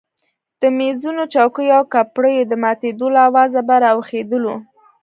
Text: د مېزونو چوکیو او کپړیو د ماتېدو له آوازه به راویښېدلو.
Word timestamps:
د 0.61 0.63
مېزونو 0.77 1.23
چوکیو 1.33 1.75
او 1.77 1.83
کپړیو 1.93 2.47
د 2.51 2.53
ماتېدو 2.63 3.07
له 3.15 3.19
آوازه 3.29 3.61
به 3.67 3.75
راویښېدلو. 3.83 4.55